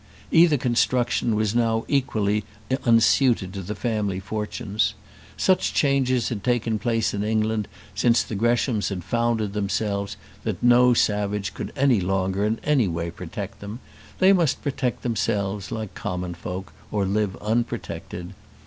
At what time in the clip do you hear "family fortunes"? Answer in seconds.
3.75-4.95